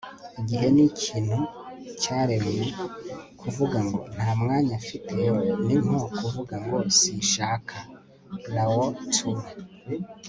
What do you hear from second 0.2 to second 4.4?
igihe ni ikintu cyaremwe. kuvuga ngo 'nta